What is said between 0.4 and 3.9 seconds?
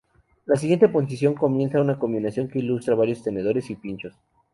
La siguiente posición comienza una combinación que ilustra varios tenedores y